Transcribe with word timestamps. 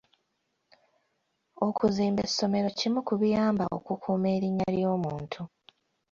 Okuzimba 1.67 2.19
essomero 2.27 2.67
kimu 2.79 2.99
ku 3.07 3.13
biyamba 3.21 3.63
okukuuma 3.77 4.27
erinnya 4.35 4.67
ly'omuntu. 4.75 5.41